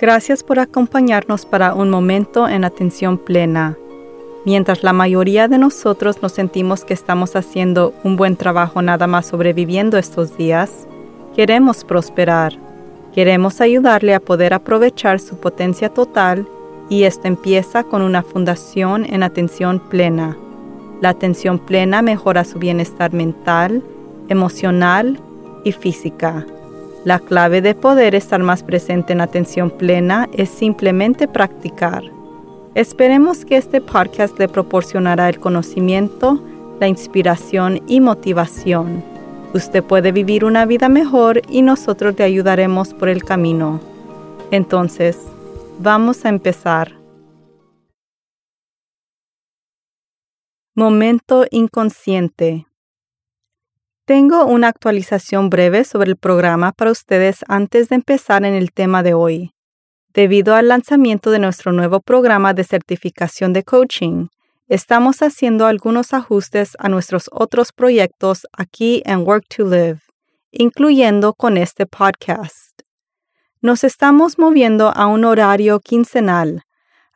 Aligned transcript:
Gracias 0.00 0.44
por 0.44 0.60
acompañarnos 0.60 1.44
para 1.44 1.74
un 1.74 1.90
momento 1.90 2.48
en 2.48 2.64
atención 2.64 3.18
plena. 3.18 3.76
Mientras 4.44 4.84
la 4.84 4.92
mayoría 4.92 5.48
de 5.48 5.58
nosotros 5.58 6.22
nos 6.22 6.30
sentimos 6.32 6.84
que 6.84 6.94
estamos 6.94 7.34
haciendo 7.34 7.92
un 8.04 8.16
buen 8.16 8.36
trabajo 8.36 8.80
nada 8.80 9.08
más 9.08 9.26
sobreviviendo 9.26 9.98
estos 9.98 10.36
días, 10.36 10.86
queremos 11.34 11.82
prosperar. 11.82 12.52
Queremos 13.12 13.60
ayudarle 13.60 14.14
a 14.14 14.20
poder 14.20 14.54
aprovechar 14.54 15.18
su 15.18 15.36
potencia 15.36 15.88
total 15.88 16.46
y 16.88 17.02
esto 17.02 17.26
empieza 17.26 17.82
con 17.82 18.00
una 18.02 18.22
fundación 18.22 19.04
en 19.04 19.24
atención 19.24 19.80
plena. 19.80 20.36
La 21.00 21.08
atención 21.08 21.58
plena 21.58 22.02
mejora 22.02 22.44
su 22.44 22.60
bienestar 22.60 23.12
mental, 23.12 23.82
emocional 24.28 25.18
y 25.64 25.72
física. 25.72 26.46
La 27.04 27.20
clave 27.20 27.62
de 27.62 27.74
poder 27.74 28.14
estar 28.14 28.40
más 28.40 28.62
presente 28.62 29.12
en 29.12 29.20
atención 29.20 29.70
plena 29.70 30.28
es 30.32 30.48
simplemente 30.48 31.28
practicar. 31.28 32.02
Esperemos 32.74 33.44
que 33.44 33.56
este 33.56 33.80
podcast 33.80 34.38
le 34.38 34.48
proporcionará 34.48 35.28
el 35.28 35.38
conocimiento, 35.38 36.42
la 36.80 36.88
inspiración 36.88 37.80
y 37.86 38.00
motivación. 38.00 39.02
Usted 39.54 39.82
puede 39.82 40.12
vivir 40.12 40.44
una 40.44 40.66
vida 40.66 40.88
mejor 40.88 41.40
y 41.48 41.62
nosotros 41.62 42.14
le 42.18 42.24
ayudaremos 42.24 42.92
por 42.94 43.08
el 43.08 43.24
camino. 43.24 43.80
Entonces, 44.50 45.18
vamos 45.78 46.24
a 46.24 46.28
empezar. 46.28 46.92
Momento 50.74 51.46
inconsciente. 51.50 52.67
Tengo 54.08 54.46
una 54.46 54.68
actualización 54.68 55.50
breve 55.50 55.84
sobre 55.84 56.08
el 56.08 56.16
programa 56.16 56.72
para 56.72 56.90
ustedes 56.90 57.44
antes 57.46 57.90
de 57.90 57.96
empezar 57.96 58.42
en 58.46 58.54
el 58.54 58.72
tema 58.72 59.02
de 59.02 59.12
hoy. 59.12 59.52
Debido 60.14 60.54
al 60.54 60.68
lanzamiento 60.68 61.30
de 61.30 61.38
nuestro 61.38 61.72
nuevo 61.72 62.00
programa 62.00 62.54
de 62.54 62.64
certificación 62.64 63.52
de 63.52 63.64
coaching, 63.64 64.28
estamos 64.66 65.20
haciendo 65.20 65.66
algunos 65.66 66.14
ajustes 66.14 66.74
a 66.78 66.88
nuestros 66.88 67.28
otros 67.30 67.70
proyectos 67.70 68.46
aquí 68.56 69.02
en 69.04 69.26
Work 69.26 69.44
to 69.54 69.64
Live, 69.64 70.00
incluyendo 70.52 71.34
con 71.34 71.58
este 71.58 71.84
podcast. 71.84 72.80
Nos 73.60 73.84
estamos 73.84 74.38
moviendo 74.38 74.88
a 74.88 75.06
un 75.06 75.26
horario 75.26 75.80
quincenal, 75.80 76.62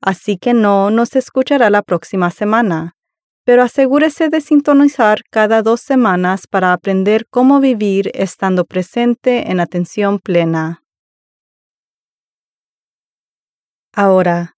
así 0.03 0.37
que 0.37 0.53
no 0.53 0.91
nos 0.91 1.17
escuchará 1.17 1.71
la 1.71 1.81
próxima 1.81 2.31
semana 2.31 2.97
pero 3.45 3.63
asegúrese 3.63 4.29
de 4.29 4.41
sintonizar 4.41 5.23
cada 5.31 5.63
dos 5.63 5.81
semanas 5.81 6.47
para 6.47 6.73
aprender 6.73 7.27
cómo 7.31 7.61
vivir 7.61 8.11
estando 8.15 8.65
presente 8.65 9.51
en 9.51 9.61
atención 9.61 10.19
plena. 10.19 10.83
Ahora, 13.95 14.55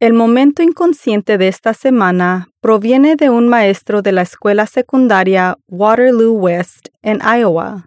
el 0.00 0.14
momento 0.14 0.62
inconsciente 0.62 1.38
de 1.38 1.46
esta 1.46 1.74
semana 1.74 2.48
proviene 2.60 3.14
de 3.14 3.30
un 3.30 3.46
maestro 3.46 4.02
de 4.02 4.10
la 4.10 4.22
escuela 4.22 4.66
secundaria 4.66 5.56
Waterloo 5.68 6.32
West 6.32 6.88
en 7.02 7.20
Iowa. 7.20 7.86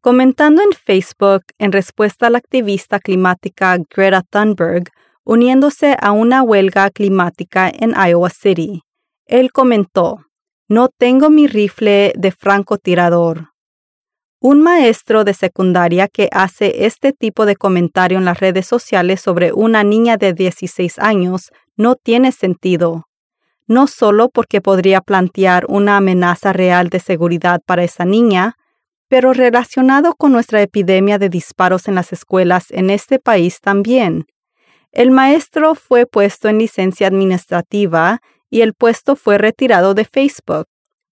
Comentando 0.00 0.62
en 0.62 0.70
Facebook 0.70 1.42
en 1.58 1.72
respuesta 1.72 2.28
a 2.28 2.30
la 2.30 2.38
activista 2.38 3.00
climática 3.00 3.76
Greta 3.90 4.22
Thunberg 4.22 4.84
uniéndose 5.24 5.96
a 6.00 6.12
una 6.12 6.44
huelga 6.44 6.90
climática 6.90 7.68
en 7.68 7.94
Iowa 7.96 8.30
City. 8.30 8.85
Él 9.26 9.50
comentó, 9.50 10.20
no 10.68 10.88
tengo 10.88 11.30
mi 11.30 11.48
rifle 11.48 12.12
de 12.16 12.30
francotirador. 12.30 13.50
Un 14.40 14.62
maestro 14.62 15.24
de 15.24 15.34
secundaria 15.34 16.06
que 16.06 16.28
hace 16.30 16.86
este 16.86 17.12
tipo 17.12 17.44
de 17.44 17.56
comentario 17.56 18.18
en 18.18 18.24
las 18.24 18.38
redes 18.38 18.68
sociales 18.68 19.20
sobre 19.20 19.52
una 19.52 19.82
niña 19.82 20.16
de 20.16 20.32
16 20.32 21.00
años 21.00 21.50
no 21.76 21.96
tiene 21.96 22.30
sentido, 22.30 23.08
no 23.66 23.88
solo 23.88 24.28
porque 24.28 24.60
podría 24.60 25.00
plantear 25.00 25.64
una 25.68 25.96
amenaza 25.96 26.52
real 26.52 26.88
de 26.88 27.00
seguridad 27.00 27.60
para 27.66 27.82
esa 27.82 28.04
niña, 28.04 28.54
pero 29.08 29.32
relacionado 29.32 30.14
con 30.14 30.30
nuestra 30.30 30.62
epidemia 30.62 31.18
de 31.18 31.30
disparos 31.30 31.88
en 31.88 31.96
las 31.96 32.12
escuelas 32.12 32.66
en 32.70 32.90
este 32.90 33.18
país 33.18 33.58
también. 33.60 34.26
El 34.92 35.10
maestro 35.10 35.74
fue 35.74 36.06
puesto 36.06 36.48
en 36.48 36.58
licencia 36.58 37.08
administrativa 37.08 38.20
y 38.56 38.62
el 38.62 38.72
puesto 38.72 39.16
fue 39.16 39.36
retirado 39.36 39.92
de 39.92 40.06
Facebook, 40.06 40.64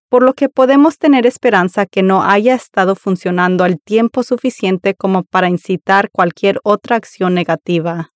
por 0.09 0.23
lo 0.23 0.33
que 0.33 0.49
podemos 0.49 0.97
tener 0.97 1.27
esperanza 1.27 1.85
que 1.85 2.01
no 2.01 2.23
haya 2.23 2.55
estado 2.55 2.95
funcionando 2.95 3.63
al 3.63 3.79
tiempo 3.79 4.23
suficiente 4.23 4.95
como 4.95 5.23
para 5.23 5.47
incitar 5.47 6.09
cualquier 6.09 6.59
otra 6.63 6.95
acción 6.95 7.35
negativa. 7.35 8.09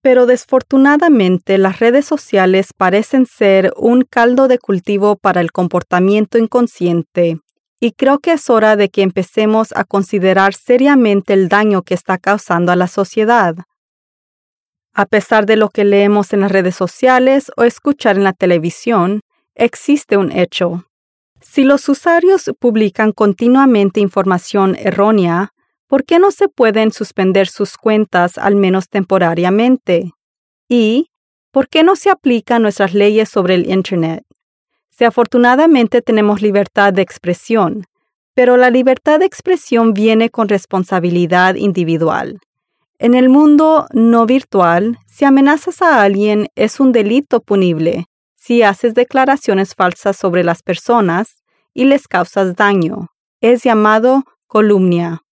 Pero 0.00 0.26
desfortunadamente 0.26 1.58
las 1.58 1.80
redes 1.80 2.04
sociales 2.04 2.68
parecen 2.72 3.26
ser 3.26 3.72
un 3.76 4.02
caldo 4.02 4.46
de 4.46 4.58
cultivo 4.58 5.16
para 5.16 5.40
el 5.40 5.50
comportamiento 5.50 6.38
inconsciente, 6.38 7.40
y 7.80 7.90
creo 7.90 8.20
que 8.20 8.34
es 8.34 8.48
hora 8.48 8.76
de 8.76 8.90
que 8.90 9.02
empecemos 9.02 9.72
a 9.74 9.82
considerar 9.82 10.54
seriamente 10.54 11.32
el 11.32 11.48
daño 11.48 11.82
que 11.82 11.94
está 11.94 12.16
causando 12.16 12.70
a 12.70 12.76
la 12.76 12.86
sociedad 12.86 13.56
a 14.94 15.06
pesar 15.06 15.46
de 15.46 15.56
lo 15.56 15.68
que 15.68 15.84
leemos 15.84 16.32
en 16.32 16.40
las 16.40 16.52
redes 16.52 16.76
sociales 16.76 17.50
o 17.56 17.64
escuchar 17.64 18.16
en 18.16 18.24
la 18.24 18.32
televisión, 18.32 19.20
existe 19.54 20.16
un 20.16 20.32
hecho. 20.32 20.84
Si 21.40 21.64
los 21.64 21.88
usuarios 21.88 22.50
publican 22.58 23.12
continuamente 23.12 24.00
información 24.00 24.76
errónea, 24.78 25.50
¿por 25.88 26.04
qué 26.04 26.18
no 26.18 26.30
se 26.30 26.48
pueden 26.48 26.92
suspender 26.92 27.48
sus 27.48 27.76
cuentas 27.76 28.38
al 28.38 28.54
menos 28.54 28.88
temporariamente? 28.88 30.12
¿Y 30.68 31.08
por 31.50 31.68
qué 31.68 31.82
no 31.82 31.96
se 31.96 32.10
aplican 32.10 32.62
nuestras 32.62 32.94
leyes 32.94 33.28
sobre 33.28 33.54
el 33.56 33.68
Internet? 33.68 34.24
Si 34.90 35.04
afortunadamente 35.04 36.00
tenemos 36.02 36.42
libertad 36.42 36.92
de 36.92 37.02
expresión, 37.02 37.84
pero 38.34 38.56
la 38.56 38.70
libertad 38.70 39.18
de 39.18 39.26
expresión 39.26 39.92
viene 39.92 40.30
con 40.30 40.48
responsabilidad 40.48 41.56
individual. 41.56 42.38
En 43.02 43.14
el 43.14 43.28
mundo 43.28 43.88
no 43.92 44.26
virtual, 44.26 44.96
si 45.08 45.24
amenazas 45.24 45.82
a 45.82 46.02
alguien 46.02 46.46
es 46.54 46.78
un 46.78 46.92
delito 46.92 47.40
punible 47.40 48.06
si 48.36 48.62
haces 48.62 48.94
declaraciones 48.94 49.74
falsas 49.74 50.16
sobre 50.16 50.44
las 50.44 50.62
personas 50.62 51.42
y 51.74 51.84
les 51.84 52.06
causas 52.06 52.54
daño. 52.54 53.08
Es 53.40 53.64
llamado 53.64 54.22
columnia. 54.46 55.22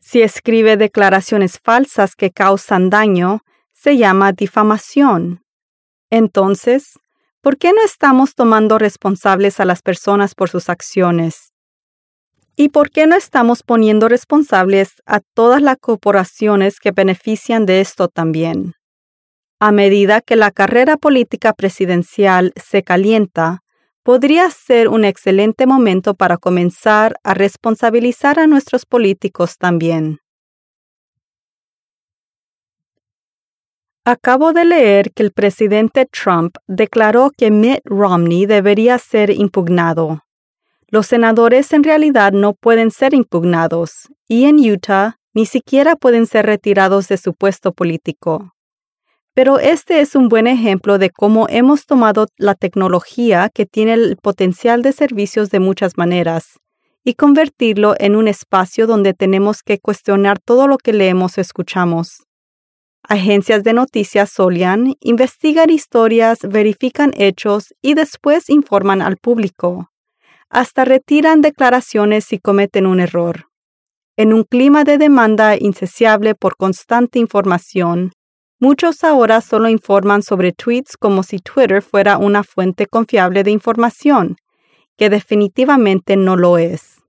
Si 0.00 0.22
escribe 0.22 0.78
declaraciones 0.78 1.58
falsas 1.58 2.14
que 2.14 2.30
causan 2.30 2.88
daño, 2.88 3.40
se 3.72 3.98
llama 3.98 4.32
difamación. 4.32 5.42
Entonces, 6.08 6.98
¿por 7.42 7.58
qué 7.58 7.74
no 7.74 7.82
estamos 7.82 8.34
tomando 8.34 8.78
responsables 8.78 9.60
a 9.60 9.66
las 9.66 9.82
personas 9.82 10.34
por 10.34 10.48
sus 10.48 10.70
acciones? 10.70 11.53
¿Y 12.56 12.68
por 12.68 12.90
qué 12.90 13.08
no 13.08 13.16
estamos 13.16 13.64
poniendo 13.64 14.08
responsables 14.08 15.02
a 15.06 15.20
todas 15.20 15.60
las 15.60 15.76
corporaciones 15.78 16.78
que 16.78 16.92
benefician 16.92 17.66
de 17.66 17.80
esto 17.80 18.06
también? 18.08 18.74
A 19.58 19.72
medida 19.72 20.20
que 20.20 20.36
la 20.36 20.52
carrera 20.52 20.96
política 20.96 21.52
presidencial 21.52 22.52
se 22.54 22.84
calienta, 22.84 23.62
podría 24.04 24.50
ser 24.50 24.88
un 24.88 25.04
excelente 25.04 25.66
momento 25.66 26.14
para 26.14 26.36
comenzar 26.36 27.16
a 27.24 27.34
responsabilizar 27.34 28.38
a 28.38 28.46
nuestros 28.46 28.86
políticos 28.86 29.56
también. 29.58 30.20
Acabo 34.04 34.52
de 34.52 34.66
leer 34.66 35.12
que 35.12 35.22
el 35.22 35.32
presidente 35.32 36.06
Trump 36.06 36.56
declaró 36.66 37.30
que 37.36 37.50
Mitt 37.50 37.80
Romney 37.84 38.44
debería 38.44 38.98
ser 38.98 39.30
impugnado. 39.30 40.20
Los 40.94 41.08
senadores 41.08 41.72
en 41.72 41.82
realidad 41.82 42.30
no 42.30 42.52
pueden 42.52 42.92
ser 42.92 43.14
impugnados 43.14 44.12
y 44.28 44.44
en 44.44 44.60
Utah 44.60 45.18
ni 45.32 45.44
siquiera 45.44 45.96
pueden 45.96 46.24
ser 46.24 46.46
retirados 46.46 47.08
de 47.08 47.16
su 47.16 47.34
puesto 47.34 47.72
político. 47.72 48.54
Pero 49.34 49.58
este 49.58 49.98
es 49.98 50.14
un 50.14 50.28
buen 50.28 50.46
ejemplo 50.46 50.98
de 50.98 51.10
cómo 51.10 51.48
hemos 51.48 51.86
tomado 51.86 52.28
la 52.36 52.54
tecnología 52.54 53.50
que 53.52 53.66
tiene 53.66 53.94
el 53.94 54.16
potencial 54.22 54.82
de 54.82 54.92
servicios 54.92 55.50
de 55.50 55.58
muchas 55.58 55.98
maneras 55.98 56.60
y 57.02 57.14
convertirlo 57.14 57.96
en 57.98 58.14
un 58.14 58.28
espacio 58.28 58.86
donde 58.86 59.14
tenemos 59.14 59.64
que 59.64 59.80
cuestionar 59.80 60.38
todo 60.38 60.68
lo 60.68 60.78
que 60.78 60.92
leemos 60.92 61.38
o 61.38 61.40
escuchamos. 61.40 62.22
Agencias 63.02 63.64
de 63.64 63.72
noticias 63.72 64.30
solían 64.30 64.94
investigar 65.00 65.72
historias, 65.72 66.38
verifican 66.48 67.10
hechos 67.16 67.74
y 67.82 67.94
después 67.94 68.48
informan 68.48 69.02
al 69.02 69.16
público 69.16 69.90
hasta 70.54 70.84
retiran 70.84 71.40
declaraciones 71.40 72.24
si 72.24 72.38
cometen 72.38 72.86
un 72.86 73.00
error. 73.00 73.48
En 74.16 74.32
un 74.32 74.44
clima 74.44 74.84
de 74.84 74.98
demanda 74.98 75.56
insaciable 75.58 76.36
por 76.36 76.56
constante 76.56 77.18
información, 77.18 78.12
muchos 78.60 79.02
ahora 79.02 79.40
solo 79.40 79.68
informan 79.68 80.22
sobre 80.22 80.52
tweets 80.52 80.96
como 80.96 81.24
si 81.24 81.40
Twitter 81.40 81.82
fuera 81.82 82.18
una 82.18 82.44
fuente 82.44 82.86
confiable 82.86 83.42
de 83.42 83.50
información, 83.50 84.36
que 84.96 85.10
definitivamente 85.10 86.16
no 86.16 86.36
lo 86.36 86.56
es. 86.56 87.02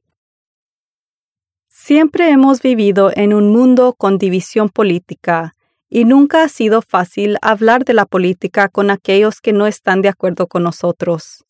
Siempre 1.70 2.32
hemos 2.32 2.64
vivido 2.64 3.12
en 3.16 3.32
un 3.32 3.52
mundo 3.52 3.94
con 3.96 4.18
división 4.18 4.70
política, 4.70 5.54
y 5.88 6.06
nunca 6.06 6.42
ha 6.42 6.50
sido 6.50 6.82
fácil 6.82 7.38
hablar 7.44 7.86
de 7.86 7.94
la 7.94 8.08
política 8.08 8.70
con 8.70 8.90
aquellos 8.90 9.40
que 9.40 9.54
no 9.54 9.68
están 9.68 10.02
de 10.02 10.10
acuerdo 10.10 10.48
con 10.48 10.64
nosotros. 10.64 11.46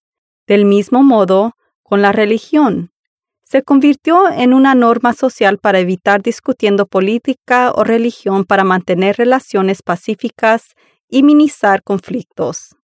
Del 0.46 0.66
mismo 0.66 1.02
modo, 1.02 1.54
con 1.86 2.02
la 2.02 2.12
religión. 2.12 2.92
Se 3.44 3.62
convirtió 3.62 4.28
en 4.28 4.54
una 4.56 4.74
norma 4.74 5.14
social 5.14 5.60
para 5.60 5.80
evitar 5.80 6.24
discutiendo 6.24 6.88
política 6.88 7.72
o 7.76 7.84
religión 7.84 8.44
para 8.44 8.64
mantener 8.64 9.18
relaciones 9.18 9.84
pacíficas 9.84 10.74
y 11.08 11.22
minimizar 11.22 11.84
conflictos. 11.84 12.76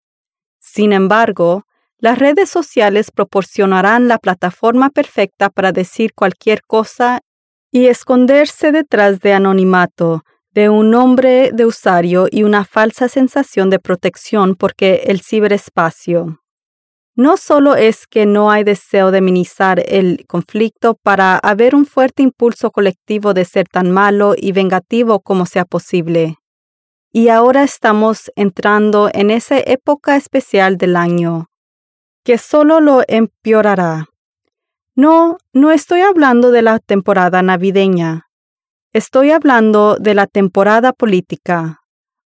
Sin 0.58 0.92
embargo, 0.92 1.64
las 1.96 2.18
redes 2.18 2.50
sociales 2.50 3.10
proporcionarán 3.10 4.06
la 4.06 4.18
plataforma 4.18 4.90
perfecta 4.90 5.48
para 5.48 5.72
decir 5.72 6.12
cualquier 6.14 6.62
cosa 6.62 7.20
y 7.72 7.86
esconderse 7.86 8.70
detrás 8.70 9.20
de 9.20 9.32
anonimato, 9.32 10.24
de 10.52 10.68
un 10.68 10.90
nombre 10.90 11.52
de 11.52 11.64
usuario 11.64 12.26
y 12.30 12.42
una 12.42 12.66
falsa 12.66 13.08
sensación 13.08 13.70
de 13.70 13.78
protección 13.78 14.56
porque 14.56 15.04
el 15.06 15.22
ciberespacio. 15.22 16.39
No 17.16 17.36
solo 17.36 17.76
es 17.76 18.06
que 18.06 18.24
no 18.24 18.50
hay 18.50 18.64
deseo 18.64 19.10
de 19.10 19.20
minimizar 19.20 19.82
el 19.86 20.24
conflicto 20.26 20.94
para 20.94 21.36
haber 21.38 21.74
un 21.74 21.84
fuerte 21.84 22.22
impulso 22.22 22.70
colectivo 22.70 23.34
de 23.34 23.44
ser 23.44 23.68
tan 23.68 23.90
malo 23.90 24.34
y 24.36 24.52
vengativo 24.52 25.20
como 25.20 25.44
sea 25.46 25.64
posible. 25.64 26.36
Y 27.12 27.28
ahora 27.28 27.64
estamos 27.64 28.30
entrando 28.36 29.10
en 29.12 29.30
esa 29.30 29.58
época 29.58 30.16
especial 30.16 30.76
del 30.76 30.94
año, 30.94 31.46
que 32.24 32.38
solo 32.38 32.80
lo 32.80 33.02
empeorará. 33.08 34.06
No, 34.94 35.38
no 35.52 35.72
estoy 35.72 36.02
hablando 36.02 36.52
de 36.52 36.62
la 36.62 36.78
temporada 36.78 37.42
navideña. 37.42 38.28
Estoy 38.92 39.30
hablando 39.30 39.96
de 39.96 40.14
la 40.14 40.26
temporada 40.26 40.92
política, 40.92 41.79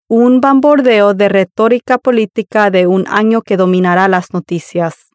un 0.08 0.40
bambordeo 0.40 1.16
de 1.16 1.30
retórica 1.30 1.98
política 1.98 2.70
de 2.70 2.86
un 2.86 3.06
año 3.08 3.42
que 3.42 3.58
dominará 3.58 4.08
las 4.08 4.34
noticias, 4.34 5.08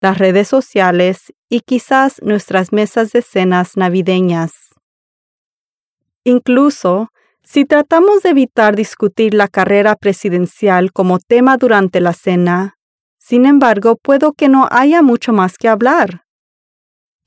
las 0.00 0.18
redes 0.18 0.46
sociales 0.46 1.32
y 1.48 1.60
quizás 1.60 2.22
nuestras 2.22 2.72
mesas 2.72 3.10
de 3.10 3.22
cenas 3.22 3.76
navideñas. 3.76 4.52
Incluso, 6.22 7.08
si 7.42 7.64
tratamos 7.64 8.22
de 8.22 8.30
evitar 8.30 8.76
discutir 8.76 9.34
la 9.34 9.48
carrera 9.48 9.96
presidencial 9.96 10.92
como 10.92 11.18
tema 11.18 11.56
durante 11.56 12.00
la 12.00 12.12
cena, 12.12 12.76
sin 13.18 13.46
embargo, 13.46 13.96
puedo 13.96 14.32
que 14.32 14.48
no 14.48 14.68
haya 14.70 15.02
mucho 15.02 15.32
más 15.32 15.58
que 15.58 15.68
hablar. 15.68 16.22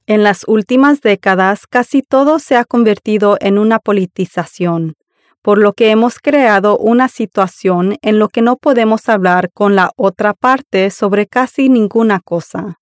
En 0.07 0.23
las 0.23 0.43
últimas 0.47 1.01
décadas 1.01 1.67
casi 1.67 2.01
todo 2.01 2.39
se 2.39 2.55
ha 2.55 2.63
convertido 2.63 3.37
en 3.41 3.57
una 3.57 3.79
politización, 3.79 4.95
por 5.41 5.57
lo 5.57 5.73
que 5.73 5.91
hemos 5.91 6.19
creado 6.19 6.77
una 6.77 7.07
situación 7.07 7.97
en 8.01 8.19
la 8.19 8.27
que 8.27 8.41
no 8.41 8.57
podemos 8.57 9.07
hablar 9.09 9.51
con 9.53 9.75
la 9.75 9.91
otra 9.95 10.33
parte 10.33 10.89
sobre 10.91 11.27
casi 11.27 11.69
ninguna 11.69 12.19
cosa. 12.19 12.79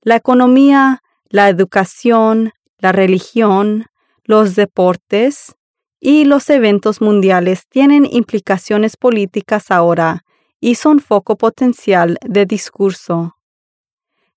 La 0.00 0.16
economía, 0.16 1.02
la 1.28 1.48
educación, 1.48 2.52
la 2.78 2.92
religión, 2.92 3.86
los 4.24 4.54
deportes 4.56 5.54
y 6.00 6.24
los 6.24 6.50
eventos 6.50 7.00
mundiales 7.00 7.64
tienen 7.68 8.06
implicaciones 8.10 8.96
políticas 8.96 9.70
ahora 9.70 10.24
y 10.60 10.76
son 10.76 11.00
foco 11.00 11.36
potencial 11.36 12.18
de 12.22 12.46
discurso. 12.46 13.36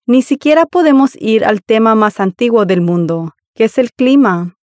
Ni 0.08 0.22
siquiera 0.22 0.66
podemos 0.66 1.16
ir 1.20 1.46
al 1.46 1.64
tema 1.64 1.96
más 1.96 2.20
antiguo 2.20 2.66
del 2.66 2.82
mundo, 2.82 3.34
que 3.56 3.66
es 3.66 3.78
el 3.78 3.92
clima. 3.92 4.55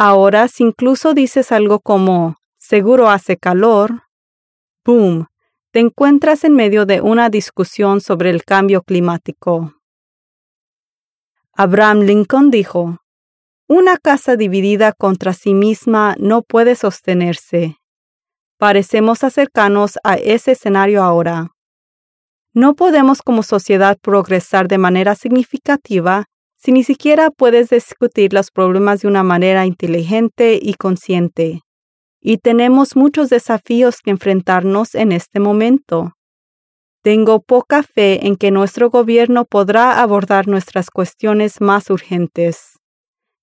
Ahora, 0.00 0.46
si 0.46 0.62
incluso 0.62 1.12
dices 1.12 1.50
algo 1.50 1.80
como 1.80 2.36
seguro 2.56 3.10
hace 3.10 3.36
calor, 3.36 4.04
boom, 4.84 5.26
te 5.72 5.80
encuentras 5.80 6.44
en 6.44 6.54
medio 6.54 6.86
de 6.86 7.00
una 7.00 7.30
discusión 7.30 8.00
sobre 8.00 8.30
el 8.30 8.44
cambio 8.44 8.82
climático. 8.82 9.74
Abraham 11.52 12.02
Lincoln 12.02 12.52
dijo, 12.52 12.98
Una 13.66 13.96
casa 13.96 14.36
dividida 14.36 14.92
contra 14.92 15.32
sí 15.32 15.52
misma 15.52 16.14
no 16.20 16.42
puede 16.42 16.76
sostenerse. 16.76 17.76
Parecemos 18.56 19.24
acercarnos 19.24 19.98
a 20.04 20.14
ese 20.14 20.52
escenario 20.52 21.02
ahora. 21.02 21.56
No 22.54 22.76
podemos 22.76 23.20
como 23.20 23.42
sociedad 23.42 23.98
progresar 24.00 24.68
de 24.68 24.78
manera 24.78 25.16
significativa 25.16 26.26
si 26.58 26.72
ni 26.72 26.82
siquiera 26.82 27.30
puedes 27.30 27.70
discutir 27.70 28.32
los 28.32 28.50
problemas 28.50 29.00
de 29.00 29.08
una 29.08 29.22
manera 29.22 29.64
inteligente 29.64 30.58
y 30.60 30.74
consciente. 30.74 31.62
Y 32.20 32.38
tenemos 32.38 32.96
muchos 32.96 33.30
desafíos 33.30 34.00
que 34.02 34.10
enfrentarnos 34.10 34.96
en 34.96 35.12
este 35.12 35.38
momento. 35.38 36.14
Tengo 37.02 37.40
poca 37.40 37.84
fe 37.84 38.26
en 38.26 38.34
que 38.34 38.50
nuestro 38.50 38.90
gobierno 38.90 39.44
podrá 39.44 40.02
abordar 40.02 40.48
nuestras 40.48 40.90
cuestiones 40.90 41.60
más 41.60 41.90
urgentes. 41.90 42.80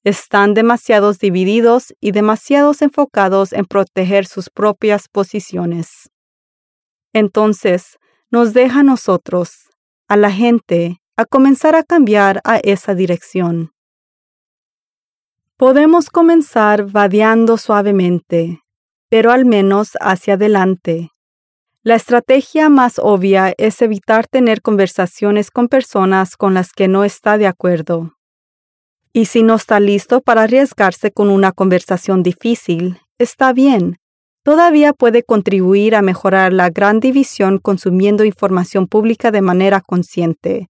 Están 0.04 0.54
demasiados 0.54 1.18
divididos 1.18 1.94
y 2.02 2.12
demasiados 2.12 2.82
enfocados 2.82 3.54
en 3.54 3.64
proteger 3.66 4.26
sus 4.26 4.50
propias 4.50 5.08
posiciones. 5.08 6.10
Entonces, 7.14 7.98
nos 8.30 8.54
deja 8.54 8.82
a 8.82 8.84
nosotros, 8.84 9.70
a 10.10 10.18
la 10.18 10.32
gente, 10.32 10.98
a 11.18 11.26
comenzar 11.26 11.76
a 11.76 11.84
cambiar 11.84 12.42
a 12.44 12.58
esa 12.58 12.94
dirección. 12.94 13.72
Podemos 15.58 16.10
comenzar 16.10 16.92
vadeando 16.92 17.58
suavemente, 17.58 18.62
pero 19.10 19.32
al 19.32 19.46
menos 19.46 19.92
hacia 20.02 20.34
adelante. 20.34 21.12
La 21.84 21.96
estrategia 21.96 22.68
más 22.68 23.00
obvia 23.00 23.54
es 23.58 23.82
evitar 23.82 24.28
tener 24.28 24.62
conversaciones 24.62 25.52
con 25.52 25.70
personas 25.70 26.36
con 26.36 26.54
las 26.54 26.74
que 26.74 26.90
no 26.90 27.06
está 27.06 27.38
de 27.38 27.48
acuerdo. 27.48 28.16
Y 29.14 29.28
si 29.28 29.44
no 29.44 29.56
está 29.56 29.80
listo 29.80 30.20
para 30.20 30.44
arriesgarse 30.44 31.12
con 31.12 31.30
una 31.30 31.54
conversación 31.54 32.24
difícil, 32.24 33.00
está 33.18 33.54
bien, 33.54 34.00
todavía 34.44 34.92
puede 34.92 35.24
contribuir 35.24 35.96
a 35.96 36.02
mejorar 36.02 36.52
la 36.52 36.70
gran 36.70 37.00
división 37.00 37.60
consumiendo 37.60 38.26
información 38.26 38.88
pública 38.88 39.32
de 39.32 39.42
manera 39.42 39.80
consciente. 39.80 40.68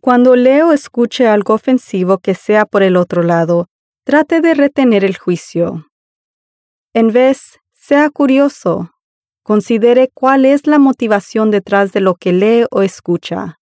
Cuando 0.00 0.36
leo 0.36 0.72
escuche 0.72 1.28
algo 1.28 1.54
ofensivo 1.54 2.18
que 2.18 2.34
sea 2.34 2.64
por 2.64 2.82
el 2.82 2.96
otro 2.96 3.22
lado, 3.22 3.68
trate 4.04 4.40
de 4.40 4.54
retener 4.54 5.04
el 5.04 5.16
juicio. 5.16 5.86
En 6.94 7.12
vez, 7.12 7.58
sea 7.72 8.10
curioso. 8.10 8.90
Considere 9.42 10.10
cuál 10.12 10.44
es 10.44 10.66
la 10.66 10.78
motivación 10.78 11.50
detrás 11.50 11.92
de 11.92 12.00
lo 12.00 12.14
que 12.14 12.32
lee 12.32 12.66
o 12.70 12.82
escucha. 12.82 13.58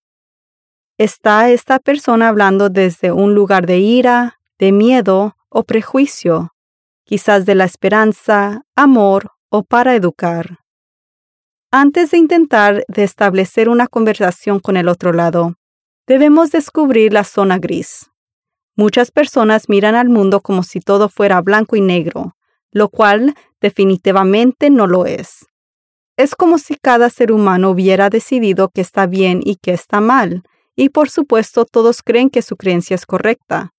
¿Está 0.99 1.51
esta 1.51 1.79
persona 1.79 2.29
hablando 2.29 2.69
desde 2.69 3.13
un 3.13 3.35
lugar 3.35 3.67
de 3.67 3.79
ira, 3.79 4.41
de 4.59 4.73
miedo 4.73 5.37
o 5.49 5.63
prejuicio? 5.65 6.53
quizás 7.09 7.47
de 7.47 7.55
la 7.55 7.65
esperanza, 7.65 8.67
amor 8.77 9.31
o 9.49 9.63
para 9.63 9.95
educar. 9.95 10.59
Antes 11.73 12.11
de 12.11 12.19
intentar 12.19 12.85
establecer 12.95 13.71
una 13.71 13.87
conversación 13.87 14.61
con 14.61 14.77
el 14.77 14.89
otro 14.89 15.15
lado, 15.15 15.55
debemos 16.09 16.51
descubrir 16.51 17.13
la 17.13 17.23
zona 17.23 17.59
gris. 17.59 18.11
Muchas 18.75 19.11
personas 19.11 19.69
miran 19.69 19.95
al 19.95 20.09
mundo 20.09 20.41
como 20.41 20.63
si 20.63 20.81
todo 20.81 21.09
fuera 21.09 21.41
blanco 21.43 21.77
y 21.77 21.81
negro, 21.81 22.35
lo 22.73 22.89
cual 22.89 23.35
definitivamente 23.61 24.71
no 24.71 24.87
lo 24.87 25.05
es. 25.05 25.47
Es 26.17 26.35
como 26.35 26.59
si 26.59 26.77
cada 26.77 27.11
ser 27.11 27.31
humano 27.31 27.71
hubiera 27.71 28.09
decidido 28.09 28.71
que 28.71 28.81
está 28.81 29.07
bien 29.07 29.41
y 29.45 29.57
que 29.57 29.73
está 29.73 30.01
mal, 30.01 30.43
y 30.75 30.89
por 30.89 31.11
supuesto 31.11 31.65
todos 31.65 32.03
creen 32.03 32.31
que 32.31 32.43
su 32.43 32.57
creencia 32.57 32.95
es 32.95 33.05
correcta. 33.05 33.75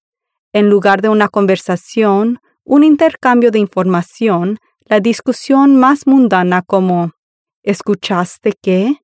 En 0.54 0.70
lugar 0.70 1.02
de 1.02 1.10
una 1.10 1.30
conversación, 1.30 2.40
un 2.64 2.84
intercambio 2.84 3.52
de 3.52 3.60
información, 3.60 4.60
la 4.86 5.00
discusión 5.00 5.76
más 5.76 6.06
mundana 6.06 6.62
como 6.62 7.12
¿escuchaste 7.64 8.54
qué? 8.62 8.98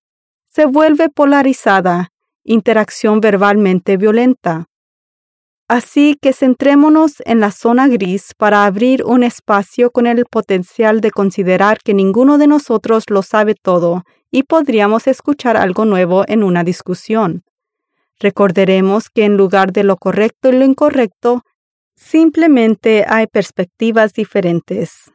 se 0.47 0.65
vuelve 0.65 1.09
polarizada, 1.09 2.13
interacción 2.45 3.19
verbalmente 3.19 3.97
violenta. 3.97 4.67
Así 5.67 6.17
que 6.21 6.31
centrémonos 6.31 7.15
en 7.25 7.41
la 7.41 7.51
zona 7.51 7.89
gris 7.89 8.33
para 8.37 8.65
abrir 8.65 9.03
un 9.03 9.23
espacio 9.23 9.91
con 9.91 10.07
el 10.07 10.23
potencial 10.25 11.01
de 11.01 11.11
considerar 11.11 11.79
que 11.83 11.93
ninguno 11.93 12.37
de 12.37 12.47
nosotros 12.47 13.03
lo 13.09 13.21
sabe 13.21 13.55
todo 13.55 14.03
y 14.31 14.43
podríamos 14.43 15.07
escuchar 15.07 15.57
algo 15.57 15.83
nuevo 15.83 16.23
en 16.27 16.43
una 16.43 16.63
discusión. 16.63 17.43
Recordaremos 18.19 19.09
que 19.09 19.25
en 19.25 19.35
lugar 19.35 19.73
de 19.73 19.83
lo 19.83 19.97
correcto 19.97 20.47
y 20.47 20.53
lo 20.53 20.63
incorrecto, 20.63 21.43
Simplemente 21.95 23.05
hay 23.07 23.25
perspectivas 23.25 24.11
diferentes. 24.13 25.11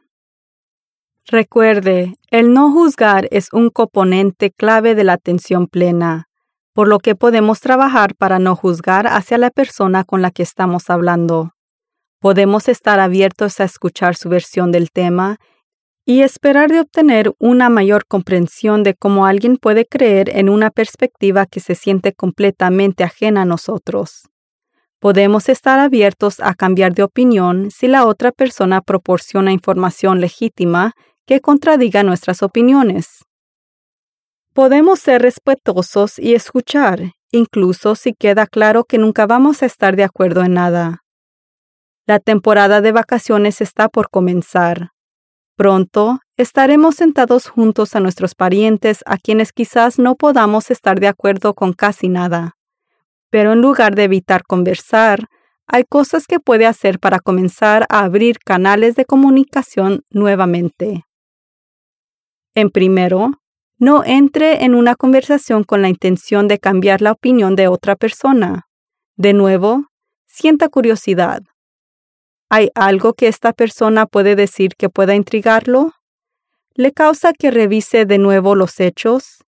Recuerde, 1.27 2.15
el 2.31 2.53
no 2.53 2.71
juzgar 2.71 3.27
es 3.29 3.53
un 3.53 3.69
componente 3.69 4.49
clave 4.51 4.95
de 4.95 5.03
la 5.03 5.13
atención 5.13 5.67
plena, 5.67 6.27
por 6.81 6.87
lo 6.87 6.97
que 6.97 7.13
podemos 7.13 7.59
trabajar 7.59 8.15
para 8.15 8.39
no 8.39 8.55
juzgar 8.55 9.05
hacia 9.05 9.37
la 9.37 9.51
persona 9.51 10.03
con 10.03 10.23
la 10.23 10.31
que 10.31 10.41
estamos 10.41 10.89
hablando. 10.89 11.53
Podemos 12.19 12.67
estar 12.67 12.99
abiertos 12.99 13.59
a 13.59 13.65
escuchar 13.65 14.15
su 14.15 14.29
versión 14.29 14.71
del 14.71 14.89
tema 14.89 15.37
y 16.07 16.21
esperar 16.21 16.71
de 16.71 16.79
obtener 16.79 17.33
una 17.37 17.69
mayor 17.69 18.07
comprensión 18.07 18.81
de 18.81 18.95
cómo 18.95 19.27
alguien 19.27 19.57
puede 19.57 19.85
creer 19.85 20.35
en 20.35 20.49
una 20.49 20.71
perspectiva 20.71 21.45
que 21.45 21.59
se 21.59 21.75
siente 21.75 22.13
completamente 22.13 23.03
ajena 23.03 23.43
a 23.43 23.45
nosotros. 23.45 24.27
Podemos 24.97 25.49
estar 25.49 25.79
abiertos 25.79 26.39
a 26.39 26.55
cambiar 26.55 26.95
de 26.95 27.03
opinión 27.03 27.69
si 27.69 27.89
la 27.89 28.07
otra 28.07 28.31
persona 28.31 28.81
proporciona 28.81 29.51
información 29.51 30.19
legítima 30.19 30.93
que 31.27 31.41
contradiga 31.41 32.01
nuestras 32.01 32.41
opiniones. 32.41 33.23
Podemos 34.53 34.99
ser 34.99 35.21
respetuosos 35.21 36.19
y 36.19 36.33
escuchar, 36.33 37.13
incluso 37.31 37.95
si 37.95 38.13
queda 38.13 38.47
claro 38.47 38.83
que 38.83 38.97
nunca 38.97 39.25
vamos 39.25 39.63
a 39.63 39.65
estar 39.65 39.95
de 39.95 40.03
acuerdo 40.03 40.43
en 40.43 40.55
nada. 40.55 41.03
La 42.05 42.19
temporada 42.19 42.81
de 42.81 42.91
vacaciones 42.91 43.61
está 43.61 43.87
por 43.87 44.09
comenzar. 44.09 44.89
Pronto 45.55 46.19
estaremos 46.35 46.95
sentados 46.95 47.47
juntos 47.47 47.95
a 47.95 48.01
nuestros 48.01 48.35
parientes 48.35 49.03
a 49.05 49.17
quienes 49.17 49.53
quizás 49.53 49.99
no 49.99 50.15
podamos 50.15 50.69
estar 50.69 50.99
de 50.99 51.07
acuerdo 51.07 51.53
con 51.53 51.71
casi 51.71 52.09
nada. 52.09 52.57
Pero 53.29 53.53
en 53.53 53.61
lugar 53.61 53.95
de 53.95 54.03
evitar 54.03 54.43
conversar, 54.43 55.27
hay 55.65 55.85
cosas 55.85 56.27
que 56.27 56.41
puede 56.41 56.65
hacer 56.65 56.99
para 56.99 57.21
comenzar 57.21 57.85
a 57.87 58.01
abrir 58.01 58.39
canales 58.39 58.95
de 58.95 59.05
comunicación 59.05 60.03
nuevamente. 60.09 61.05
En 62.53 62.69
primero, 62.69 63.40
no 63.81 64.03
entre 64.05 64.63
en 64.63 64.75
una 64.75 64.95
conversación 64.95 65.63
con 65.63 65.81
la 65.81 65.89
intención 65.89 66.47
de 66.47 66.59
cambiar 66.59 67.01
la 67.01 67.13
opinión 67.13 67.55
de 67.55 67.67
otra 67.67 67.95
persona. 67.95 68.67
De 69.15 69.33
nuevo, 69.33 69.87
sienta 70.27 70.69
curiosidad. 70.69 71.41
¿Hay 72.47 72.69
algo 72.75 73.13
que 73.15 73.27
esta 73.27 73.53
persona 73.53 74.05
puede 74.05 74.35
decir 74.35 74.75
que 74.77 74.89
pueda 74.89 75.15
intrigarlo? 75.15 75.93
¿Le 76.75 76.91
causa 76.91 77.33
que 77.33 77.49
revise 77.49 78.05
de 78.05 78.19
nuevo 78.19 78.53
los 78.53 78.79
hechos? 78.79 79.43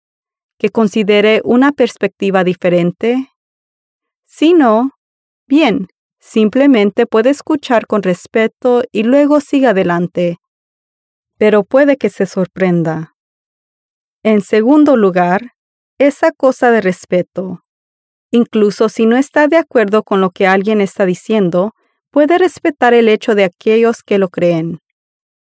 ¿Que 0.58 0.68
considere 0.68 1.40
una 1.42 1.72
perspectiva 1.72 2.44
diferente? 2.44 3.30
Si 4.26 4.52
no, 4.52 4.90
bien, 5.46 5.88
simplemente 6.20 7.06
puede 7.06 7.30
escuchar 7.30 7.86
con 7.86 8.02
respeto 8.02 8.82
y 8.92 9.04
luego 9.04 9.40
siga 9.40 9.70
adelante. 9.70 10.36
Pero 11.38 11.64
puede 11.64 11.96
que 11.96 12.10
se 12.10 12.26
sorprenda. 12.26 13.14
En 14.30 14.42
segundo 14.42 14.98
lugar, 14.98 15.52
esa 15.98 16.32
cosa 16.32 16.70
de 16.70 16.82
respeto. 16.82 17.64
Incluso 18.30 18.90
si 18.90 19.06
no 19.06 19.16
está 19.16 19.48
de 19.48 19.56
acuerdo 19.56 20.02
con 20.02 20.20
lo 20.20 20.28
que 20.28 20.46
alguien 20.46 20.82
está 20.82 21.06
diciendo, 21.06 21.72
puede 22.10 22.36
respetar 22.36 22.92
el 22.92 23.08
hecho 23.08 23.34
de 23.34 23.44
aquellos 23.44 24.02
que 24.02 24.18
lo 24.18 24.28
creen. 24.28 24.80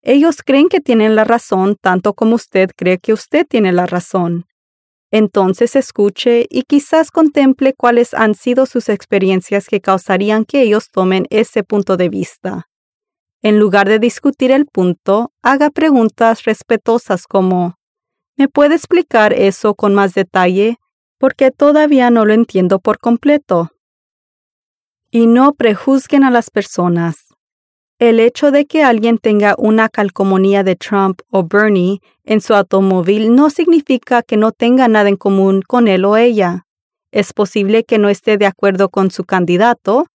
Ellos 0.03 0.37
creen 0.45 0.69
que 0.69 0.79
tienen 0.79 1.17
la 1.17 1.25
razón 1.25 1.75
tanto 1.75 2.15
como 2.15 2.37
usted 2.37 2.71
cree 2.77 2.99
que 2.99 3.13
usted 3.13 3.45
tiene 3.45 3.73
la 3.73 3.87
razón. 3.87 4.45
Entonces 5.11 5.75
escuche 5.75 6.47
y 6.49 6.63
quizás 6.63 7.11
contemple 7.11 7.75
cuáles 7.77 8.15
han 8.15 8.37
sido 8.37 8.67
sus 8.67 8.89
experiencias 8.89 9.67
que 9.67 9.81
causarían 9.81 10.45
que 10.45 10.63
ellos 10.63 10.91
tomen 10.93 11.27
ese 11.31 11.65
punto 11.65 11.97
de 11.97 12.09
vista. 12.09 12.69
En 13.43 13.59
lugar 13.59 13.89
de 13.89 13.99
discutir 13.99 14.53
el 14.53 14.67
punto, 14.67 15.33
haga 15.43 15.71
preguntas 15.71 16.45
respetuosas 16.45 17.27
como 17.27 17.76
¿Me 18.39 18.49
puede 18.49 18.75
explicar 18.75 19.33
eso 19.33 19.75
con 19.75 19.95
más 19.95 20.13
detalle? 20.13 20.77
Porque 21.19 21.51
todavía 21.51 22.11
no 22.11 22.27
lo 22.27 22.35
entiendo 22.35 22.81
por 22.81 22.99
completo. 22.99 23.71
Y 25.11 25.27
no 25.27 25.55
prejuzguen 25.55 26.23
a 26.23 26.31
las 26.31 26.51
personas. 26.51 27.29
El 27.99 28.21
hecho 28.21 28.51
de 28.51 28.67
que 28.67 28.83
alguien 28.83 29.17
tenga 29.17 29.55
una 29.57 29.89
calcomanía 29.89 30.63
de 30.63 30.77
Trump 30.77 31.23
o 31.31 31.45
Bernie 31.45 32.01
en 32.25 32.43
su 32.43 32.55
automóvil 32.55 33.35
no 33.35 33.49
significa 33.49 34.23
que 34.23 34.37
no 34.37 34.53
tenga 34.53 34.87
nada 34.87 35.09
en 35.09 35.17
común 35.17 35.63
con 35.67 35.89
él 35.89 36.05
o 36.05 36.19
ella. 36.19 36.67
Es 37.13 37.33
posible 37.33 37.85
que 37.85 37.97
no 37.97 38.11
esté 38.11 38.37
de 38.37 38.45
acuerdo 38.45 38.91
con 38.91 39.11
su 39.11 39.25
candidato, 39.25 40.09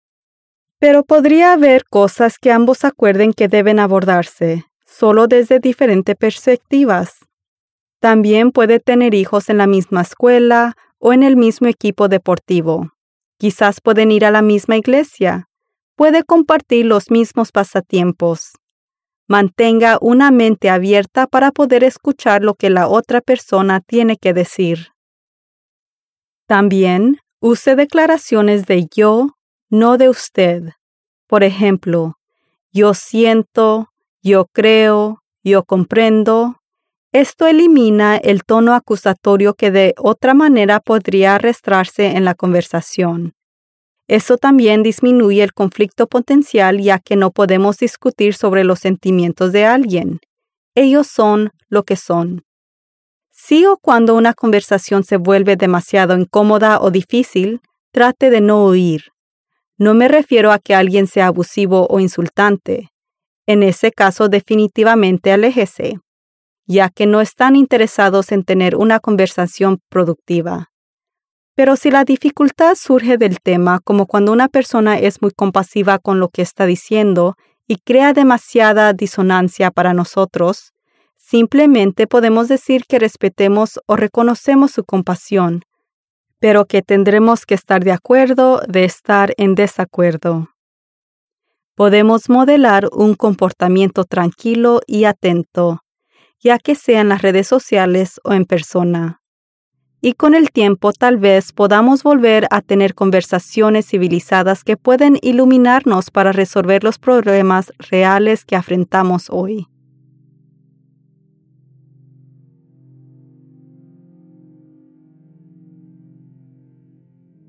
pero 0.80 1.04
podría 1.04 1.52
haber 1.52 1.84
cosas 1.84 2.38
que 2.38 2.50
ambos 2.50 2.84
acuerden 2.84 3.32
que 3.32 3.46
deben 3.46 3.78
abordarse, 3.78 4.64
solo 4.84 5.28
desde 5.28 5.60
diferentes 5.60 6.16
perspectivas. 6.16 7.27
También 8.00 8.52
puede 8.52 8.78
tener 8.78 9.14
hijos 9.14 9.48
en 9.48 9.58
la 9.58 9.66
misma 9.66 10.02
escuela 10.02 10.76
o 10.98 11.12
en 11.12 11.22
el 11.22 11.36
mismo 11.36 11.68
equipo 11.68 12.08
deportivo. 12.08 12.92
Quizás 13.38 13.80
pueden 13.80 14.12
ir 14.12 14.24
a 14.24 14.30
la 14.30 14.42
misma 14.42 14.76
iglesia. 14.76 15.48
Puede 15.96 16.22
compartir 16.24 16.86
los 16.86 17.10
mismos 17.10 17.50
pasatiempos. 17.50 18.52
Mantenga 19.26 19.98
una 20.00 20.30
mente 20.30 20.70
abierta 20.70 21.26
para 21.26 21.50
poder 21.50 21.84
escuchar 21.84 22.42
lo 22.42 22.54
que 22.54 22.70
la 22.70 22.88
otra 22.88 23.20
persona 23.20 23.80
tiene 23.80 24.16
que 24.16 24.32
decir. 24.32 24.88
También 26.46 27.18
use 27.40 27.76
declaraciones 27.76 28.66
de 28.66 28.86
yo, 28.94 29.36
no 29.70 29.98
de 29.98 30.08
usted. 30.08 30.70
Por 31.26 31.44
ejemplo, 31.44 32.16
yo 32.72 32.94
siento, 32.94 33.88
yo 34.22 34.46
creo, 34.46 35.22
yo 35.44 35.64
comprendo, 35.64 36.58
esto 37.12 37.46
elimina 37.46 38.16
el 38.16 38.44
tono 38.44 38.74
acusatorio 38.74 39.54
que 39.54 39.70
de 39.70 39.94
otra 39.96 40.34
manera 40.34 40.78
podría 40.78 41.36
arrastrarse 41.36 42.08
en 42.08 42.26
la 42.26 42.34
conversación. 42.34 43.32
Eso 44.08 44.36
también 44.36 44.82
disminuye 44.82 45.42
el 45.42 45.54
conflicto 45.54 46.06
potencial 46.06 46.80
ya 46.80 46.98
que 46.98 47.16
no 47.16 47.30
podemos 47.30 47.78
discutir 47.78 48.34
sobre 48.34 48.62
los 48.64 48.80
sentimientos 48.80 49.52
de 49.52 49.64
alguien. 49.64 50.20
Ellos 50.74 51.06
son 51.06 51.50
lo 51.68 51.82
que 51.84 51.96
son. 51.96 52.44
Si 53.30 53.64
o 53.64 53.78
cuando 53.78 54.14
una 54.14 54.34
conversación 54.34 55.02
se 55.02 55.16
vuelve 55.16 55.56
demasiado 55.56 56.14
incómoda 56.18 56.78
o 56.80 56.90
difícil, 56.90 57.60
trate 57.90 58.28
de 58.28 58.42
no 58.42 58.64
oír. 58.64 59.04
No 59.78 59.94
me 59.94 60.08
refiero 60.08 60.52
a 60.52 60.58
que 60.58 60.74
alguien 60.74 61.06
sea 61.06 61.28
abusivo 61.28 61.86
o 61.88 62.00
insultante. 62.00 62.90
En 63.46 63.62
ese 63.62 63.92
caso 63.92 64.28
definitivamente 64.28 65.32
aléjese 65.32 66.00
ya 66.68 66.90
que 66.90 67.06
no 67.06 67.20
están 67.20 67.56
interesados 67.56 68.30
en 68.30 68.44
tener 68.44 68.76
una 68.76 69.00
conversación 69.00 69.80
productiva. 69.88 70.70
Pero 71.54 71.75
si 71.75 71.90
la 71.90 72.04
dificultad 72.04 72.76
surge 72.76 73.16
del 73.16 73.40
tema, 73.40 73.80
como 73.80 74.06
cuando 74.06 74.30
una 74.30 74.48
persona 74.48 74.98
es 74.98 75.20
muy 75.22 75.32
compasiva 75.32 75.98
con 75.98 76.20
lo 76.20 76.28
que 76.28 76.42
está 76.42 76.66
diciendo 76.66 77.34
y 77.66 77.78
crea 77.78 78.12
demasiada 78.12 78.92
disonancia 78.92 79.70
para 79.70 79.94
nosotros, 79.94 80.72
simplemente 81.16 82.06
podemos 82.06 82.48
decir 82.48 82.84
que 82.87 82.98
respetemos 82.98 83.80
o 83.87 83.96
reconocemos 83.96 84.70
su 84.70 84.84
compasión, 84.84 85.62
pero 86.38 86.66
que 86.66 86.82
tendremos 86.82 87.44
que 87.46 87.54
estar 87.54 87.82
de 87.82 87.92
acuerdo 87.92 88.60
de 88.68 88.84
estar 88.84 89.32
en 89.38 89.54
desacuerdo. 89.54 90.50
Podemos 91.75 92.28
modelar 92.28 92.88
un 92.92 93.14
comportamiento 93.14 94.04
tranquilo 94.04 94.80
y 94.87 95.04
atento, 95.04 95.80
ya 96.40 96.59
que 96.59 96.75
sea 96.75 97.00
en 97.00 97.09
las 97.09 97.23
redes 97.23 97.47
sociales 97.47 98.21
o 98.25 98.33
en 98.33 98.45
persona. 98.45 99.21
Y 100.00 100.12
con 100.12 100.35
el 100.35 100.52
tiempo 100.52 100.92
tal 100.92 101.16
vez 101.16 101.52
podamos 101.52 102.04
volver 102.04 102.47
a 102.50 102.62
tener 102.62 102.95
conversaciones 102.95 103.87
civilizadas 103.87 104.62
que 104.62 104.76
pueden 104.76 105.18
iluminarnos 105.23 106.11
para 106.11 106.30
resolver 106.30 106.85
los 106.85 106.99
problemas 106.99 107.73
reales 107.78 108.45
que 108.45 108.54
afrontamos 108.54 109.26
hoy. 109.28 109.66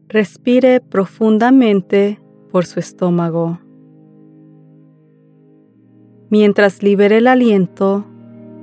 Respire 0.08 0.82
profundamente 0.82 2.20
por 2.52 2.66
su 2.66 2.80
estómago. 2.80 3.60
Mientras 6.32 6.82
libere 6.82 7.18
el 7.18 7.28
aliento, 7.28 8.09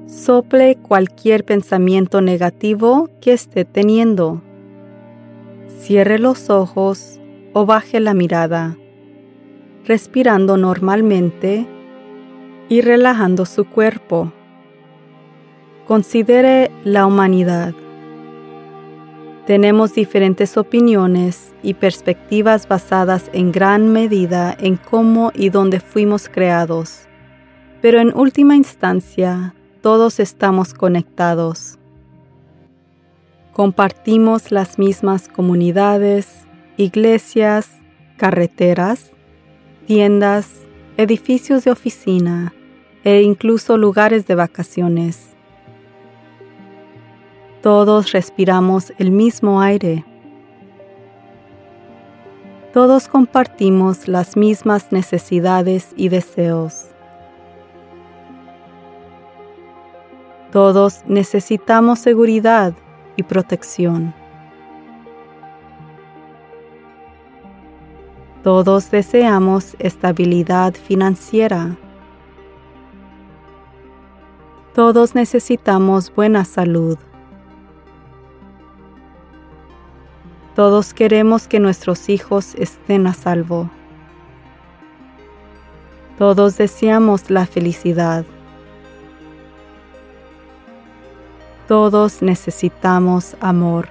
Sople 0.06 0.76
cualquier 0.76 1.44
pensamiento 1.44 2.20
negativo 2.20 3.10
que 3.20 3.32
esté 3.32 3.64
teniendo. 3.64 4.40
Cierre 5.80 6.20
los 6.20 6.48
ojos 6.48 7.20
o 7.52 7.66
baje 7.66 7.98
la 7.98 8.14
mirada, 8.14 8.76
respirando 9.84 10.56
normalmente 10.56 11.66
y 12.68 12.82
relajando 12.82 13.46
su 13.46 13.64
cuerpo. 13.64 14.32
Considere 15.88 16.70
la 16.84 17.04
humanidad. 17.04 17.74
Tenemos 19.44 19.92
diferentes 19.92 20.56
opiniones 20.56 21.52
y 21.64 21.74
perspectivas 21.74 22.68
basadas 22.68 23.28
en 23.32 23.50
gran 23.50 23.92
medida 23.92 24.56
en 24.60 24.76
cómo 24.76 25.32
y 25.34 25.48
dónde 25.48 25.80
fuimos 25.80 26.28
creados, 26.28 27.08
pero 27.82 27.98
en 27.98 28.16
última 28.16 28.54
instancia 28.54 29.52
todos 29.86 30.18
estamos 30.18 30.74
conectados. 30.74 31.78
Compartimos 33.52 34.50
las 34.50 34.80
mismas 34.80 35.28
comunidades, 35.28 36.44
iglesias, 36.76 37.70
carreteras, 38.16 39.12
tiendas, 39.86 40.50
edificios 40.96 41.62
de 41.62 41.70
oficina 41.70 42.52
e 43.04 43.22
incluso 43.22 43.76
lugares 43.76 44.26
de 44.26 44.34
vacaciones. 44.34 45.36
Todos 47.62 48.10
respiramos 48.10 48.92
el 48.98 49.12
mismo 49.12 49.60
aire. 49.60 50.04
Todos 52.72 53.06
compartimos 53.06 54.08
las 54.08 54.36
mismas 54.36 54.90
necesidades 54.90 55.92
y 55.96 56.08
deseos. 56.08 56.86
Todos 60.52 61.02
necesitamos 61.06 61.98
seguridad 61.98 62.72
y 63.16 63.22
protección. 63.24 64.14
Todos 68.42 68.92
deseamos 68.92 69.74
estabilidad 69.80 70.74
financiera. 70.74 71.76
Todos 74.72 75.16
necesitamos 75.16 76.14
buena 76.14 76.44
salud. 76.44 76.96
Todos 80.54 80.94
queremos 80.94 81.48
que 81.48 81.58
nuestros 81.58 82.08
hijos 82.08 82.54
estén 82.54 83.08
a 83.08 83.14
salvo. 83.14 83.68
Todos 86.18 86.56
deseamos 86.56 87.30
la 87.30 87.46
felicidad. 87.46 88.24
Todos 91.68 92.22
necesitamos 92.22 93.36
amor. 93.40 93.88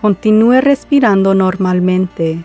Continúe 0.00 0.60
respirando 0.62 1.34
normalmente, 1.34 2.42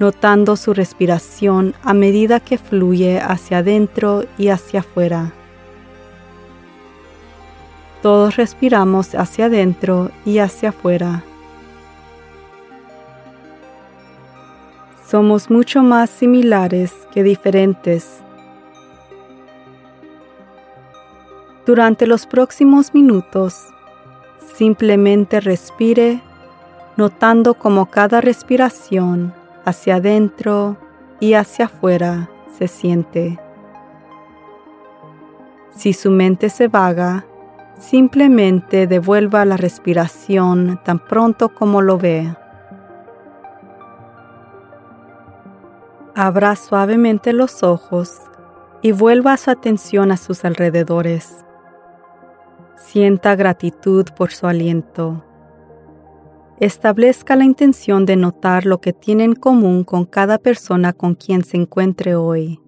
notando 0.00 0.56
su 0.56 0.74
respiración 0.74 1.74
a 1.84 1.94
medida 1.94 2.40
que 2.40 2.58
fluye 2.58 3.20
hacia 3.20 3.58
adentro 3.58 4.24
y 4.36 4.48
hacia 4.48 4.80
afuera. 4.80 5.32
Todos 8.02 8.36
respiramos 8.36 9.14
hacia 9.14 9.44
adentro 9.44 10.10
y 10.24 10.38
hacia 10.38 10.70
afuera. 10.70 11.22
Somos 15.06 15.50
mucho 15.50 15.82
más 15.82 16.08
similares 16.08 16.92
que 17.12 17.22
diferentes. 17.22 18.22
Durante 21.70 22.08
los 22.08 22.26
próximos 22.26 22.94
minutos, 22.94 23.72
simplemente 24.56 25.38
respire 25.38 26.20
notando 26.96 27.54
cómo 27.54 27.86
cada 27.86 28.20
respiración 28.20 29.32
hacia 29.64 29.94
adentro 29.94 30.76
y 31.20 31.34
hacia 31.34 31.66
afuera 31.66 32.28
se 32.58 32.66
siente. 32.66 33.38
Si 35.70 35.92
su 35.92 36.10
mente 36.10 36.48
se 36.48 36.66
vaga, 36.66 37.24
simplemente 37.78 38.88
devuelva 38.88 39.44
la 39.44 39.56
respiración 39.56 40.80
tan 40.84 40.98
pronto 40.98 41.50
como 41.50 41.82
lo 41.82 41.98
ve. 41.98 42.34
Abra 46.16 46.56
suavemente 46.56 47.32
los 47.32 47.62
ojos 47.62 48.22
y 48.82 48.90
vuelva 48.90 49.36
su 49.36 49.52
atención 49.52 50.10
a 50.10 50.16
sus 50.16 50.44
alrededores. 50.44 51.44
Sienta 52.80 53.36
gratitud 53.36 54.06
por 54.16 54.32
su 54.32 54.46
aliento 54.46 55.24
establezca 56.60 57.36
la 57.36 57.44
intención 57.44 58.04
de 58.04 58.16
notar 58.16 58.66
lo 58.66 58.80
que 58.80 58.92
tiene 58.92 59.24
en 59.24 59.34
común 59.34 59.82
con 59.82 60.04
cada 60.04 60.38
persona 60.38 60.92
con 60.92 61.14
quien 61.14 61.42
se 61.42 61.56
encuentre 61.56 62.14
hoy. 62.14 62.60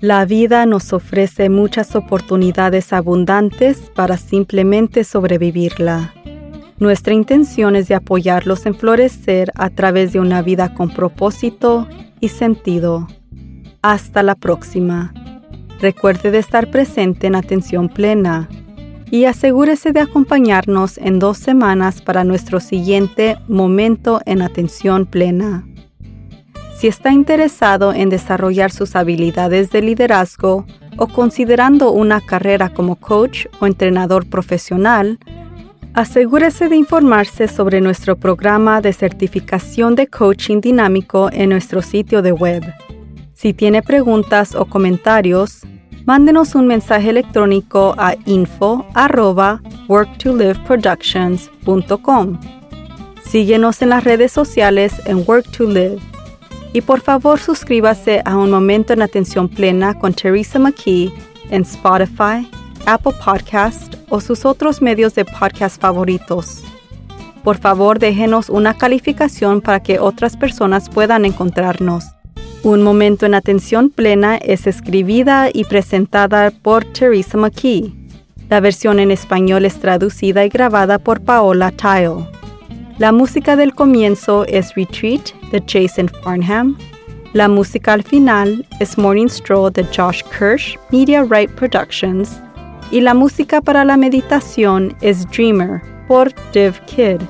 La 0.00 0.24
vida 0.24 0.66
nos 0.66 0.92
ofrece 0.92 1.48
muchas 1.48 1.94
oportunidades 1.94 2.92
abundantes 2.92 3.88
para 3.94 4.16
simplemente 4.16 5.04
sobrevivirla. 5.04 6.12
Nuestra 6.78 7.14
intención 7.14 7.76
es 7.76 7.86
de 7.86 7.94
apoyarlos 7.94 8.66
en 8.66 8.74
florecer 8.74 9.52
a 9.54 9.70
través 9.70 10.12
de 10.12 10.18
una 10.18 10.42
vida 10.42 10.74
con 10.74 10.92
propósito 10.92 11.86
y 12.18 12.30
sentido. 12.30 13.06
Hasta 13.82 14.22
la 14.22 14.36
próxima. 14.36 15.12
Recuerde 15.80 16.30
de 16.30 16.38
estar 16.38 16.70
presente 16.70 17.26
en 17.26 17.34
atención 17.34 17.88
plena 17.88 18.48
y 19.10 19.24
asegúrese 19.24 19.90
de 19.90 19.98
acompañarnos 19.98 20.98
en 20.98 21.18
dos 21.18 21.38
semanas 21.38 22.00
para 22.00 22.22
nuestro 22.22 22.60
siguiente 22.60 23.36
momento 23.48 24.20
en 24.24 24.40
atención 24.40 25.04
plena. 25.04 25.66
Si 26.76 26.86
está 26.86 27.10
interesado 27.12 27.92
en 27.92 28.08
desarrollar 28.08 28.70
sus 28.70 28.94
habilidades 28.94 29.70
de 29.70 29.82
liderazgo 29.82 30.64
o 30.96 31.08
considerando 31.08 31.90
una 31.90 32.20
carrera 32.20 32.72
como 32.72 32.94
coach 32.94 33.46
o 33.58 33.66
entrenador 33.66 34.30
profesional, 34.30 35.18
asegúrese 35.92 36.68
de 36.68 36.76
informarse 36.76 37.48
sobre 37.48 37.80
nuestro 37.80 38.16
programa 38.16 38.80
de 38.80 38.92
certificación 38.92 39.96
de 39.96 40.06
coaching 40.06 40.60
dinámico 40.60 41.30
en 41.32 41.50
nuestro 41.50 41.82
sitio 41.82 42.22
de 42.22 42.30
web. 42.30 42.62
Si 43.42 43.52
tiene 43.52 43.82
preguntas 43.82 44.54
o 44.54 44.66
comentarios, 44.66 45.62
mándenos 46.04 46.54
un 46.54 46.68
mensaje 46.68 47.10
electrónico 47.10 47.92
a 47.98 48.14
info. 48.24 48.86
Síguenos 53.24 53.82
en 53.82 53.88
las 53.88 54.04
redes 54.04 54.30
sociales 54.30 54.92
en 55.06 55.24
Work 55.26 55.50
to 55.50 55.64
Live. 55.64 55.98
Y 56.72 56.82
por 56.82 57.00
favor 57.00 57.40
suscríbase 57.40 58.22
a 58.24 58.36
Un 58.36 58.52
Momento 58.52 58.92
en 58.92 59.02
Atención 59.02 59.48
Plena 59.48 59.98
con 59.98 60.14
Teresa 60.14 60.60
McKee 60.60 61.12
en 61.50 61.62
Spotify, 61.62 62.48
Apple 62.86 63.14
Podcast 63.24 63.96
o 64.08 64.20
sus 64.20 64.44
otros 64.44 64.80
medios 64.80 65.16
de 65.16 65.24
podcast 65.24 65.80
favoritos. 65.80 66.62
Por 67.42 67.58
favor 67.58 67.98
déjenos 67.98 68.48
una 68.48 68.74
calificación 68.78 69.60
para 69.60 69.82
que 69.82 69.98
otras 69.98 70.36
personas 70.36 70.88
puedan 70.88 71.24
encontrarnos. 71.24 72.04
Un 72.64 72.84
momento 72.84 73.26
en 73.26 73.34
atención 73.34 73.90
plena 73.90 74.36
es 74.36 74.68
escribida 74.68 75.48
y 75.52 75.64
presentada 75.64 76.52
por 76.52 76.84
Teresa 76.84 77.36
McKee. 77.36 77.92
La 78.50 78.60
versión 78.60 79.00
en 79.00 79.10
español 79.10 79.64
es 79.64 79.80
traducida 79.80 80.44
y 80.44 80.48
grabada 80.48 81.00
por 81.00 81.20
Paola 81.20 81.72
Tile. 81.72 82.24
La 82.98 83.10
música 83.10 83.56
del 83.56 83.74
comienzo 83.74 84.44
es 84.46 84.76
Retreat 84.76 85.30
de 85.50 85.60
Jason 85.66 86.08
Farnham. 86.22 86.78
La 87.32 87.48
música 87.48 87.94
al 87.94 88.04
final 88.04 88.64
es 88.78 88.96
Morning 88.96 89.28
Stroll 89.28 89.72
de 89.72 89.82
Josh 89.84 90.22
Kirsch, 90.38 90.78
Media 90.92 91.24
Right 91.24 91.50
Productions. 91.50 92.40
Y 92.92 93.00
la 93.00 93.12
música 93.12 93.60
para 93.60 93.84
la 93.84 93.96
meditación 93.96 94.94
es 95.00 95.28
Dreamer 95.32 95.82
por 96.06 96.32
Div 96.52 96.78
Kid. 96.86 97.20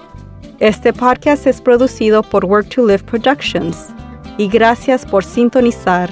Este 0.59 0.93
podcast 0.93 1.47
es 1.47 1.59
producido 1.59 2.23
por 2.23 2.45
Work 2.45 2.69
to 2.69 2.87
Live 2.87 3.05
Productions 3.05 3.95
y 4.39 4.49
gracias 4.49 5.07
por 5.07 5.25
sintonizar 5.25 6.11